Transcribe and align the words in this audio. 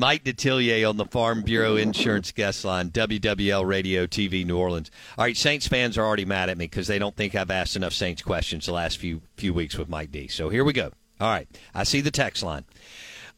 Mike 0.00 0.24
Detillier 0.24 0.88
on 0.88 0.96
the 0.96 1.04
Farm 1.04 1.42
Bureau 1.42 1.76
Insurance 1.76 2.32
Guest 2.32 2.64
Line, 2.64 2.88
WWL 2.88 3.66
Radio 3.66 4.06
TV 4.06 4.46
New 4.46 4.56
Orleans. 4.56 4.90
All 5.18 5.26
right, 5.26 5.36
Saints 5.36 5.68
fans 5.68 5.98
are 5.98 6.06
already 6.06 6.24
mad 6.24 6.48
at 6.48 6.56
me 6.56 6.64
because 6.64 6.86
they 6.86 6.98
don't 6.98 7.14
think 7.14 7.34
I've 7.34 7.50
asked 7.50 7.76
enough 7.76 7.92
Saints 7.92 8.22
questions 8.22 8.64
the 8.64 8.72
last 8.72 8.96
few 8.96 9.20
few 9.36 9.52
weeks 9.52 9.76
with 9.76 9.90
Mike 9.90 10.10
D. 10.10 10.26
So 10.26 10.48
here 10.48 10.64
we 10.64 10.72
go. 10.72 10.90
All 11.20 11.28
right, 11.28 11.46
I 11.74 11.84
see 11.84 12.00
the 12.00 12.10
text 12.10 12.42
line. 12.42 12.64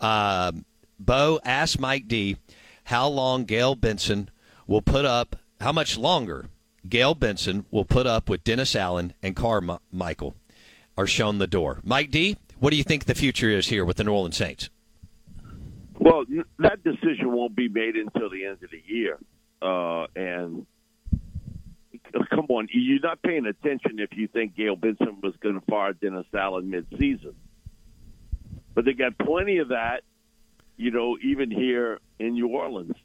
Uh, 0.00 0.52
Bo 1.00 1.40
asked 1.44 1.80
Mike 1.80 2.06
D 2.06 2.36
how 2.84 3.08
long 3.08 3.44
Gayle 3.44 3.74
Benson 3.74 4.30
will 4.68 4.82
put 4.82 5.04
up, 5.04 5.34
how 5.60 5.72
much 5.72 5.98
longer 5.98 6.46
Gayle 6.88 7.16
Benson 7.16 7.66
will 7.72 7.84
put 7.84 8.06
up 8.06 8.28
with 8.28 8.44
Dennis 8.44 8.76
Allen 8.76 9.14
and 9.20 9.34
Carmichael 9.34 10.36
are 10.96 11.08
shown 11.08 11.38
the 11.38 11.48
door. 11.48 11.80
Mike 11.82 12.12
D, 12.12 12.36
what 12.60 12.70
do 12.70 12.76
you 12.76 12.84
think 12.84 13.06
the 13.06 13.16
future 13.16 13.50
is 13.50 13.66
here 13.66 13.84
with 13.84 13.96
the 13.96 14.04
New 14.04 14.12
Orleans 14.12 14.36
Saints? 14.36 14.70
Well, 16.02 16.24
that 16.58 16.82
decision 16.82 17.30
won't 17.30 17.54
be 17.54 17.68
made 17.68 17.94
until 17.94 18.28
the 18.28 18.44
end 18.44 18.58
of 18.64 18.70
the 18.70 18.82
year. 18.84 19.18
Uh, 19.62 20.08
and 20.16 20.66
come 22.28 22.46
on, 22.48 22.66
you're 22.72 22.98
not 22.98 23.22
paying 23.22 23.46
attention 23.46 24.00
if 24.00 24.10
you 24.16 24.26
think 24.26 24.56
Gayle 24.56 24.74
Benson 24.74 25.18
was 25.22 25.34
going 25.40 25.60
to 25.60 25.64
fire 25.66 25.92
Dennis 25.92 26.26
Allen 26.34 26.72
midseason. 26.72 27.34
But 28.74 28.84
they 28.84 28.94
got 28.94 29.16
plenty 29.16 29.58
of 29.58 29.68
that, 29.68 30.02
you 30.76 30.90
know, 30.90 31.16
even 31.22 31.52
here 31.52 32.00
in 32.18 32.32
New 32.32 32.48
Orleans. 32.48 32.96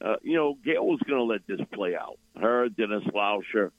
Uh, 0.00 0.14
you 0.22 0.36
know, 0.36 0.56
Gayle 0.64 0.86
was 0.86 1.00
going 1.04 1.18
to 1.18 1.24
let 1.24 1.40
this 1.48 1.66
play 1.72 1.96
out. 1.96 2.20
Her, 2.40 2.68
Dennis 2.68 3.02
Lauscher, 3.12 3.72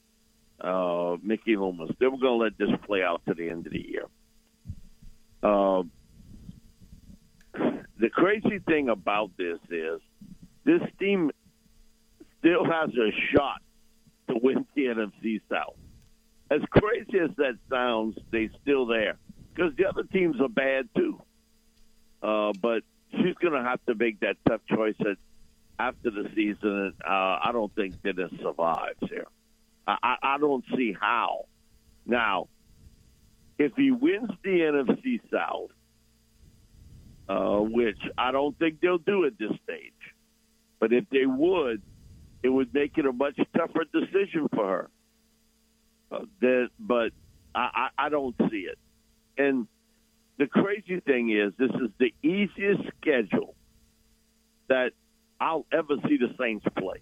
uh, 0.60 1.16
Mickey 1.22 1.56
Loomis, 1.56 1.92
they 1.98 2.06
were 2.06 2.18
going 2.18 2.38
to 2.38 2.44
let 2.44 2.58
this 2.58 2.78
play 2.84 3.02
out 3.02 3.22
to 3.28 3.34
the 3.34 3.48
end 3.48 3.66
of 3.66 3.72
the 3.72 3.80
year. 3.80 4.04
Uh, 5.42 5.84
the 8.02 8.10
thing 8.66 8.88
about 8.88 9.30
this 9.36 9.58
is 9.70 10.00
this 10.64 10.80
team 10.98 11.30
still 12.38 12.64
has 12.64 12.90
a 12.90 13.10
shot 13.34 13.60
to 14.28 14.36
win 14.42 14.66
the 14.74 14.82
NFC 14.82 15.40
South. 15.50 15.76
As 16.50 16.60
crazy 16.70 17.18
as 17.18 17.30
that 17.36 17.58
sounds, 17.70 18.16
they're 18.30 18.50
still 18.62 18.86
there 18.86 19.18
because 19.54 19.74
the 19.76 19.86
other 19.86 20.04
teams 20.04 20.40
are 20.40 20.48
bad 20.48 20.88
too. 20.96 21.20
Uh, 22.22 22.52
but 22.60 22.82
she's 23.10 23.34
going 23.40 23.54
to 23.54 23.62
have 23.62 23.84
to 23.86 23.94
make 23.94 24.20
that 24.20 24.36
tough 24.46 24.60
choice 24.68 24.94
after 25.78 26.10
the 26.10 26.30
season. 26.34 26.92
Uh, 27.04 27.38
I 27.42 27.50
don't 27.52 27.74
think 27.74 27.94
it 28.04 28.16
survives 28.42 28.98
here. 29.08 29.26
I, 29.86 30.16
I 30.22 30.38
don't 30.38 30.64
see 30.76 30.94
how. 30.98 31.46
Now, 32.06 32.48
if 33.58 33.72
he 33.76 33.90
wins 33.90 34.30
the 34.44 34.50
NFC 34.50 35.20
South, 35.30 35.70
uh, 37.28 37.58
which 37.58 37.98
I 38.18 38.32
don't 38.32 38.58
think 38.58 38.80
they'll 38.80 38.98
do 38.98 39.24
at 39.26 39.38
this 39.38 39.52
stage, 39.64 39.92
but 40.80 40.92
if 40.92 41.04
they 41.10 41.26
would, 41.26 41.82
it 42.42 42.48
would 42.48 42.74
make 42.74 42.98
it 42.98 43.06
a 43.06 43.12
much 43.12 43.38
tougher 43.56 43.84
decision 43.92 44.48
for 44.54 44.66
her. 44.66 44.90
Uh, 46.10 46.24
that, 46.40 46.68
but 46.78 47.12
I, 47.54 47.88
I, 47.98 48.06
I 48.06 48.08
don't 48.08 48.34
see 48.50 48.68
it. 48.68 48.78
And 49.38 49.66
the 50.38 50.46
crazy 50.46 51.00
thing 51.00 51.30
is, 51.30 51.52
this 51.58 51.70
is 51.70 51.90
the 51.98 52.12
easiest 52.22 52.82
schedule 53.00 53.54
that 54.68 54.92
I'll 55.40 55.66
ever 55.72 55.96
see 56.08 56.18
the 56.18 56.34
Saints 56.38 56.64
play. 56.76 57.00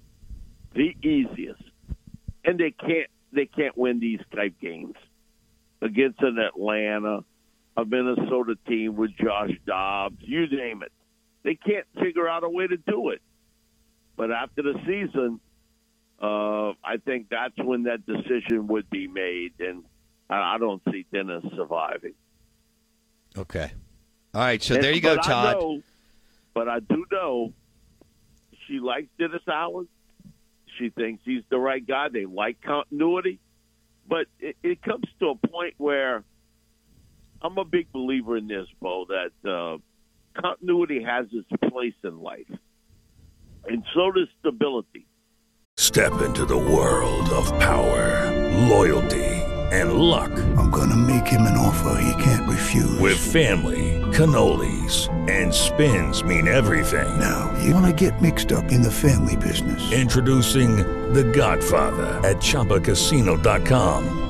The 0.75 0.95
easiest, 1.03 1.63
and 2.45 2.59
they 2.59 2.71
can't 2.71 3.09
they 3.33 3.47
can't 3.47 3.77
win 3.77 3.99
these 4.01 4.21
type 4.35 4.55
games 4.61 4.95
against 5.83 6.21
an 6.23 6.39
Atlanta, 6.39 7.25
a 7.77 7.85
Minnesota 7.85 8.57
team 8.67 8.97
with 8.97 9.11
Josh 9.17 9.53
Dobbs, 9.67 10.17
you 10.21 10.47
name 10.49 10.83
it. 10.83 10.93
They 11.43 11.55
can't 11.55 11.87
figure 11.99 12.29
out 12.29 12.45
a 12.45 12.49
way 12.49 12.67
to 12.67 12.77
do 12.77 13.11
it. 13.11 13.23
But 14.17 14.31
after 14.31 14.63
the 14.63 14.75
season, 14.87 15.41
uh, 16.21 16.71
I 16.85 16.99
think 17.05 17.29
that's 17.31 17.57
when 17.57 17.85
that 17.85 18.05
decision 18.05 18.67
would 18.69 18.91
be 18.91 19.09
made, 19.09 19.53
and 19.59 19.85
I, 20.29 20.57
I 20.57 20.59
don't 20.59 20.83
see 20.93 21.07
Dennis 21.11 21.45
surviving. 21.57 22.15
Okay. 23.39 23.73
All 24.35 24.43
right. 24.43 24.63
So 24.63 24.75
and, 24.75 24.85
there 24.85 24.93
you 24.93 25.01
go, 25.01 25.17
Todd. 25.17 25.57
I 25.57 25.59
know, 25.59 25.83
but 26.53 26.69
I 26.69 26.81
do 26.81 27.07
know 27.11 27.53
she 28.67 28.81
likes 28.81 29.09
Dennis 29.19 29.43
Allen. 29.49 29.89
She 30.79 30.91
thinks 30.91 31.23
he's 31.25 31.43
the 31.49 31.59
right 31.59 31.85
guy. 31.85 32.09
They 32.09 32.27
like 32.27 32.61
continuity. 32.61 33.39
But 34.07 34.27
it, 34.39 34.57
it 34.63 34.83
comes 34.83 35.05
to 35.21 35.31
a 35.31 35.35
point 35.35 35.75
where 35.79 36.25
I'm 37.43 37.57
a 37.59 37.65
big 37.65 37.91
believer 37.93 38.37
in 38.37 38.49
this, 38.49 38.67
Bo, 38.81 39.07
that 39.09 39.51
uh, 39.51 39.79
continuity 40.41 41.03
has 41.03 41.27
its 41.33 41.49
place 41.71 41.95
in 42.05 42.21
life. 42.21 42.51
And 43.67 43.85
so 43.95 44.11
does 44.13 44.29
stability. 44.41 45.07
Step 45.77 46.21
into 46.23 46.45
the 46.45 46.57
world 46.57 47.29
of 47.31 47.47
power, 47.59 48.69
loyalty, 48.69 49.25
and 49.73 49.95
luck. 49.95 50.31
I'm 50.59 50.71
going 50.71 50.91
to 50.91 50.97
make 50.97 51.27
him 51.27 51.43
an 51.43 51.57
offer 51.57 52.03
he 52.03 52.23
can't 52.23 52.49
refuse. 52.49 52.99
With 52.99 53.19
family, 53.19 54.01
cannolis, 54.13 55.09
and 55.31 55.55
spins 55.55 56.23
mean 56.23 56.49
everything. 56.49 57.19
Now, 57.19 57.57
you 57.63 57.73
want 57.73 57.87
to 57.87 58.09
get 58.09 58.21
mixed 58.21 58.53
up 58.53 58.65
in 58.73 58.83
the 58.83 58.91
family 58.91 59.37
business. 59.37 59.93
Introducing 59.93 60.77
The 61.15 61.25
Godfather 61.25 62.07
at 62.29 62.37
Chumbacasino.com. 62.37 64.30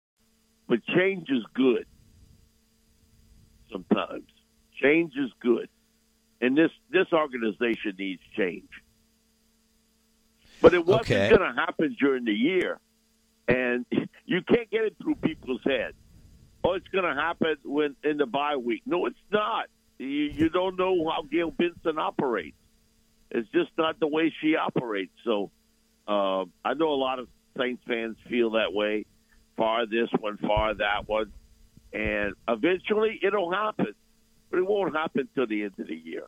But 0.71 0.85
change 0.85 1.27
is 1.29 1.43
good. 1.53 1.85
Sometimes 3.69 4.23
change 4.81 5.11
is 5.17 5.29
good, 5.41 5.67
and 6.39 6.57
this 6.57 6.71
this 6.89 7.07
organization 7.11 7.95
needs 7.99 8.21
change. 8.37 8.69
But 10.61 10.73
it 10.73 10.85
wasn't 10.85 11.09
Okay. 11.11 11.27
going 11.27 11.41
to 11.41 11.53
happen 11.59 11.97
during 11.99 12.23
the 12.23 12.31
year, 12.31 12.79
and 13.49 13.85
you 14.25 14.41
can't 14.47 14.69
get 14.71 14.85
it 14.85 14.95
through 15.03 15.15
people's 15.15 15.59
heads. 15.65 15.97
Oh, 16.63 16.75
it's 16.75 16.87
going 16.87 17.03
to 17.03 17.21
happen 17.21 17.57
when 17.65 17.97
in 18.05 18.15
the 18.15 18.25
bye 18.25 18.55
week. 18.55 18.83
No, 18.85 19.07
it's 19.07 19.19
not. 19.29 19.65
You, 19.99 20.07
you 20.07 20.49
don't 20.49 20.77
know 20.77 21.09
how 21.09 21.23
Gayle 21.29 21.51
Benson 21.51 21.99
operates. 21.99 22.55
It's 23.29 23.49
just 23.51 23.71
not 23.77 23.99
the 23.99 24.07
way 24.07 24.33
she 24.41 24.55
operates. 24.55 25.11
So 25.25 25.51
uh, 26.07 26.45
I 26.63 26.75
know 26.75 26.93
a 26.93 26.95
lot 27.01 27.19
of 27.19 27.27
Saints 27.57 27.83
fans 27.85 28.15
feel 28.29 28.51
that 28.51 28.71
way. 28.71 29.05
Far 29.61 29.85
this 29.85 30.09
one, 30.19 30.37
far 30.37 30.73
that 30.73 31.07
one, 31.07 31.31
and 31.93 32.33
eventually 32.47 33.19
it'll 33.21 33.51
happen, 33.51 33.93
but 34.49 34.57
it 34.57 34.65
won't 34.65 34.95
happen 34.95 35.29
till 35.35 35.45
the 35.45 35.61
end 35.61 35.73
of 35.77 35.85
the 35.85 35.95
year. 35.95 36.23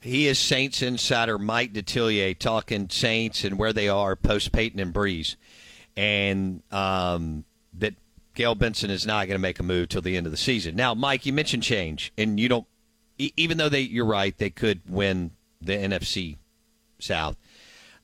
He 0.00 0.28
is 0.28 0.38
Saints 0.38 0.80
insider 0.80 1.38
Mike 1.38 1.74
Detillier 1.74 2.38
talking 2.38 2.88
Saints 2.88 3.44
and 3.44 3.58
where 3.58 3.74
they 3.74 3.90
are 3.90 4.16
post 4.16 4.50
Payton 4.52 4.80
and 4.80 4.94
Brees, 4.94 5.36
and 5.94 6.62
um, 6.72 7.44
that 7.74 7.96
Gayle 8.32 8.54
Benson 8.54 8.88
is 8.88 9.06
not 9.06 9.26
going 9.26 9.34
to 9.34 9.38
make 9.38 9.60
a 9.60 9.62
move 9.62 9.90
till 9.90 10.00
the 10.00 10.16
end 10.16 10.24
of 10.24 10.32
the 10.32 10.38
season. 10.38 10.74
Now, 10.74 10.94
Mike, 10.94 11.26
you 11.26 11.34
mentioned 11.34 11.64
change, 11.64 12.14
and 12.16 12.40
you 12.40 12.48
don't. 12.48 12.66
Even 13.18 13.58
though 13.58 13.68
they, 13.68 13.80
you're 13.80 14.06
right, 14.06 14.34
they 14.38 14.48
could 14.48 14.80
win 14.88 15.32
the 15.60 15.74
NFC 15.74 16.38
South. 16.98 17.36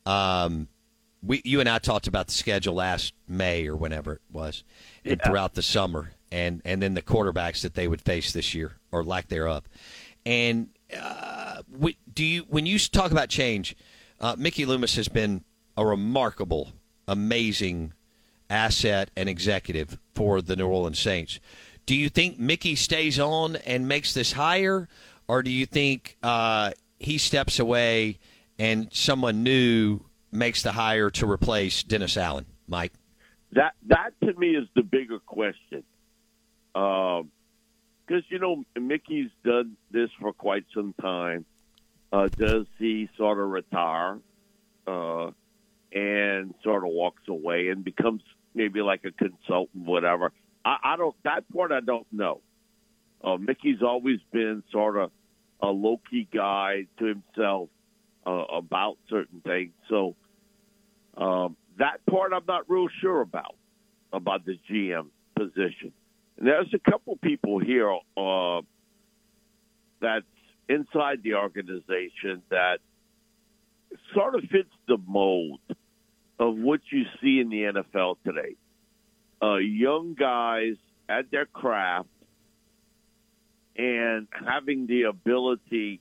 Um, 0.04 0.68
we, 1.22 1.42
you 1.44 1.60
and 1.60 1.68
I 1.68 1.78
talked 1.78 2.06
about 2.06 2.28
the 2.28 2.32
schedule 2.32 2.74
last 2.74 3.12
May 3.26 3.66
or 3.66 3.76
whenever 3.76 4.14
it 4.14 4.22
was, 4.32 4.64
and 5.04 5.20
throughout 5.22 5.54
the 5.54 5.62
summer, 5.62 6.12
and 6.30 6.62
and 6.64 6.82
then 6.82 6.94
the 6.94 7.02
quarterbacks 7.02 7.62
that 7.62 7.74
they 7.74 7.88
would 7.88 8.00
face 8.00 8.32
this 8.32 8.54
year 8.54 8.76
or 8.92 9.04
lack 9.04 9.28
thereof, 9.28 9.64
and 10.24 10.68
uh, 10.98 11.62
do 12.12 12.24
you 12.24 12.42
when 12.48 12.66
you 12.66 12.78
talk 12.78 13.10
about 13.10 13.28
change, 13.28 13.76
uh, 14.20 14.36
Mickey 14.38 14.64
Loomis 14.64 14.96
has 14.96 15.08
been 15.08 15.44
a 15.76 15.84
remarkable, 15.84 16.72
amazing 17.06 17.92
asset 18.50 19.10
and 19.16 19.28
executive 19.28 19.98
for 20.14 20.40
the 20.40 20.56
New 20.56 20.66
Orleans 20.66 20.98
Saints. 20.98 21.40
Do 21.86 21.94
you 21.94 22.08
think 22.08 22.38
Mickey 22.38 22.74
stays 22.74 23.18
on 23.18 23.56
and 23.56 23.88
makes 23.88 24.12
this 24.14 24.32
hire, 24.32 24.88
or 25.26 25.42
do 25.42 25.50
you 25.50 25.66
think 25.66 26.16
uh, 26.22 26.72
he 26.98 27.18
steps 27.18 27.58
away 27.58 28.18
and 28.58 28.88
someone 28.92 29.42
new 29.42 30.00
makes 30.30 30.62
the 30.62 30.72
hire 30.72 31.10
to 31.10 31.30
replace 31.30 31.82
Dennis 31.82 32.16
Allen? 32.16 32.46
Mike, 32.66 32.92
That 33.52 33.74
that 33.86 34.12
to 34.22 34.34
me 34.34 34.50
is 34.50 34.68
the 34.74 34.82
bigger 34.82 35.18
question, 35.20 35.82
because 36.72 38.24
you 38.28 38.38
know 38.38 38.64
Mickey's 38.78 39.30
done 39.44 39.76
this 39.90 40.10
for 40.20 40.32
quite 40.32 40.64
some 40.74 40.94
time. 41.00 41.44
Uh, 42.12 42.28
does 42.28 42.66
he 42.78 43.08
sort 43.16 43.38
of 43.38 43.48
retire 43.50 44.18
uh, 44.86 45.30
and 45.92 46.54
sort 46.62 46.84
of 46.84 46.90
walks 46.90 47.22
away 47.28 47.68
and 47.68 47.84
becomes 47.84 48.22
maybe 48.54 48.80
like 48.80 49.04
a 49.04 49.12
consultant, 49.12 49.86
whatever? 49.86 50.32
I, 50.64 50.76
I 50.84 50.96
don't. 50.96 51.14
That 51.24 51.44
part 51.52 51.72
I 51.72 51.80
don't 51.80 52.06
know. 52.12 52.40
Uh, 53.22 53.36
Mickey's 53.36 53.82
always 53.82 54.20
been 54.32 54.62
sort 54.70 54.96
of 54.96 55.10
a 55.60 55.68
low 55.68 56.00
key 56.10 56.28
guy 56.32 56.86
to 56.98 57.04
himself 57.04 57.68
uh, 58.28 58.44
about 58.56 58.98
certain 59.08 59.40
things, 59.40 59.72
so. 59.88 60.14
Um, 61.16 61.56
that 61.78 62.04
part 62.06 62.32
I'm 62.32 62.44
not 62.46 62.68
real 62.68 62.88
sure 63.00 63.20
about 63.20 63.56
about 64.12 64.44
the 64.44 64.58
GM 64.70 65.06
position. 65.36 65.92
And 66.36 66.46
there's 66.46 66.72
a 66.74 66.90
couple 66.90 67.16
people 67.16 67.58
here 67.58 67.92
uh, 68.16 68.60
that's 70.00 70.24
inside 70.68 71.22
the 71.22 71.34
organization 71.34 72.42
that 72.50 72.78
sort 74.14 74.34
of 74.34 74.42
fits 74.42 74.70
the 74.86 74.98
mold 75.06 75.60
of 76.38 76.56
what 76.56 76.80
you 76.90 77.04
see 77.20 77.40
in 77.40 77.48
the 77.48 77.62
NFL 77.62 78.16
today. 78.24 78.54
Uh, 79.42 79.56
young 79.56 80.14
guys 80.14 80.74
at 81.08 81.30
their 81.30 81.46
craft 81.46 82.08
and 83.76 84.26
having 84.46 84.86
the 84.86 85.02
ability 85.04 86.00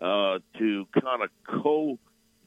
uh, 0.00 0.38
to 0.58 0.86
kind 1.00 1.22
of 1.22 1.30
co 1.62 1.98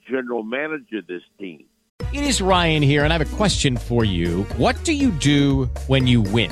general 0.10 0.44
manager 0.44 1.01
this 1.07 1.22
team. 1.40 1.66
It 2.12 2.24
is 2.24 2.42
Ryan 2.42 2.81
here, 2.81 3.04
and 3.04 3.13
I 3.13 3.18
have 3.18 3.34
a 3.34 3.36
question 3.38 3.78
for 3.78 4.04
you. 4.04 4.44
What 4.57 4.84
do 4.84 4.94
you 4.94 5.12
do 5.12 5.66
when 5.88 6.07
you 6.07 6.22
win? 6.22 6.51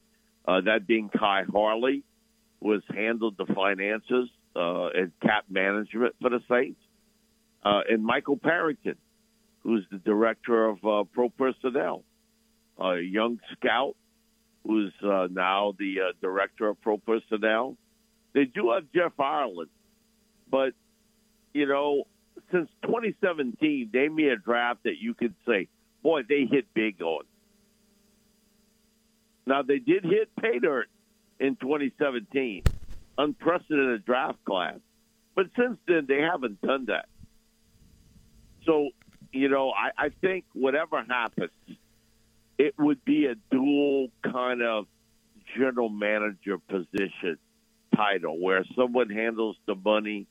Uh, 0.45 0.61
that 0.61 0.87
being 0.87 1.09
Khai 1.09 1.45
Harley, 1.51 2.03
who 2.61 2.71
has 2.71 2.81
handled 2.93 3.35
the 3.37 3.45
finances 3.53 4.29
uh, 4.55 4.87
and 4.87 5.11
cap 5.21 5.45
management 5.49 6.15
for 6.21 6.29
the 6.29 6.39
Saints, 6.49 6.79
uh, 7.63 7.81
and 7.89 8.03
Michael 8.03 8.37
Parenton, 8.37 8.95
who's 9.61 9.85
the 9.91 9.97
director 9.99 10.67
of 10.67 10.77
uh, 10.83 11.03
pro 11.11 11.29
personnel, 11.29 12.03
a 12.79 12.97
young 12.97 13.39
scout 13.53 13.95
who's 14.65 14.93
uh, 15.03 15.27
now 15.31 15.73
the 15.77 15.95
uh, 16.01 16.11
director 16.21 16.69
of 16.69 16.81
pro 16.81 16.97
personnel. 16.97 17.77
They 18.33 18.45
do 18.45 18.71
have 18.71 18.85
Jeff 18.93 19.19
Ireland, 19.19 19.69
but 20.49 20.73
you 21.53 21.67
know, 21.67 22.03
since 22.51 22.69
2017, 22.83 23.89
they 23.91 24.07
made 24.07 24.31
a 24.31 24.37
draft 24.37 24.83
that 24.83 24.97
you 24.99 25.13
could 25.13 25.35
say, 25.47 25.67
boy, 26.01 26.21
they 26.27 26.45
hit 26.49 26.73
big 26.73 27.01
on. 27.01 27.23
Now 29.45 29.61
they 29.61 29.79
did 29.79 30.03
hit 30.03 30.29
pay 30.39 30.59
dirt 30.59 30.87
in 31.39 31.55
2017, 31.55 32.63
unprecedented 33.17 34.05
draft 34.05 34.43
class, 34.45 34.79
but 35.35 35.47
since 35.57 35.77
then 35.87 36.05
they 36.07 36.21
haven't 36.21 36.61
done 36.61 36.85
that. 36.85 37.05
So, 38.65 38.89
you 39.31 39.49
know, 39.49 39.71
I, 39.71 40.05
I 40.05 40.09
think 40.21 40.45
whatever 40.53 41.03
happens, 41.03 41.49
it 42.57 42.75
would 42.77 43.03
be 43.03 43.25
a 43.25 43.35
dual 43.49 44.09
kind 44.23 44.61
of 44.61 44.85
general 45.57 45.89
manager 45.89 46.57
position 46.59 47.37
title 47.95 48.39
where 48.39 48.63
someone 48.75 49.09
handles 49.09 49.57
the 49.65 49.75
money 49.75 50.27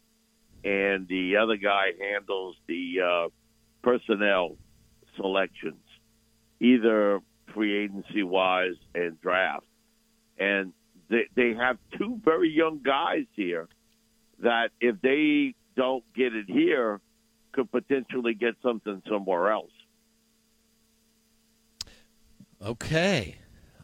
and 0.65 1.09
the 1.09 1.37
other 1.37 1.57
guy 1.57 1.93
handles 1.99 2.57
the 2.69 3.01
uh, 3.01 3.29
personnel 3.83 4.57
selections, 5.17 5.83
either 6.61 7.21
free 7.55 7.85
agency 7.85 8.23
wise 8.23 8.77
and 8.95 9.21
draft. 9.21 9.65
And 10.39 10.73
they, 11.09 11.27
they 11.35 11.55
have 11.55 11.79
two 11.99 12.21
very 12.25 12.51
young 12.51 12.81
guys 12.83 13.27
here 13.33 13.69
that 14.41 14.71
if 14.81 15.01
they 15.03 15.55
don't 15.77 16.05
get 16.15 16.35
it 16.35 16.47
here, 16.49 17.01
could 17.53 17.71
potentially 17.71 18.35
get 18.35 18.55
something 18.63 19.03
somewhere 19.09 19.51
else. 19.51 19.73
Okay. 22.65 23.37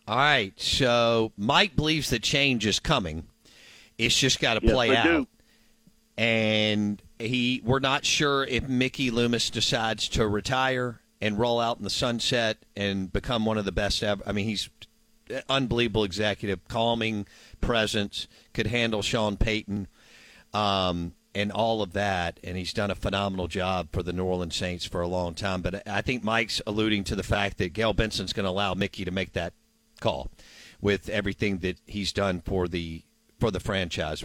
All 0.06 0.16
right. 0.16 0.52
So 0.61 1.32
Mike 1.37 1.75
believes 1.75 2.11
that 2.11 2.23
change 2.23 2.64
is 2.66 2.78
coming. 2.78 3.26
It's 3.99 4.16
just 4.16 4.40
got 4.40 4.54
to 4.54 4.61
Yes, 4.62 4.73
play 4.73 4.96
out. 4.96 5.04
do. 5.04 5.26
And 6.18 7.02
he, 7.18 7.61
we're 7.64 7.78
not 7.78 8.04
sure 8.04 8.44
if 8.44 8.68
Mickey 8.68 9.11
Loomis 9.11 9.50
decides 9.50 10.08
to 10.11 10.26
retire 10.28 11.00
and 11.26 11.38
roll 11.38 11.59
out 11.59 11.78
in 11.78 11.85
the 11.85 11.90
sunset 11.90 12.59
and 12.76 13.12
become 13.12 13.45
one 13.45 13.59
of 13.59 13.64
the 13.64 13.73
best 13.73 14.02
ever. 14.02 14.23
I 14.25 14.33
mean, 14.33 14.47
he's 14.47 14.71
unbelievable 15.49 16.04
executive, 16.04 16.66
calming 16.68 17.26
presence, 17.61 18.28
could 18.54 18.68
handle 18.68 19.02
Sean 19.02 19.37
Payton, 19.37 19.88
um, 20.54 21.14
and 21.35 21.50
all 21.50 21.83
of 21.83 21.92
that. 21.95 22.38
And 22.45 22.56
he's 22.56 22.73
done 22.73 22.92
a 22.92 22.95
phenomenal 22.95 23.49
job 23.49 23.88
for 23.92 24.02
the 24.04 24.12
New 24.12 24.25
Orleans 24.25 24.54
Saints 24.54 24.87
for 24.87 25.00
a 25.00 25.09
long 25.09 25.35
time. 25.35 25.62
But 25.62 25.87
I 25.87 26.00
think 26.00 26.23
Mike's 26.23 26.62
alluding 26.66 27.04
to 27.04 27.16
the 27.16 27.25
fact 27.25 27.59
that 27.59 27.73
Gayle 27.73 27.92
Benson's 27.92 28.33
going 28.33 28.45
to 28.45 28.50
allow 28.50 28.75
Mickey 28.75 29.04
to 29.04 29.11
make 29.11 29.33
that 29.33 29.52
call 30.00 30.30
with 30.80 31.09
everything 31.09 31.59
that 31.59 31.78
he's 31.87 32.12
done 32.12 32.40
for 32.40 32.68
the 32.68 33.02
for 33.40 33.50
the 33.50 33.61
franchise. 33.61 34.25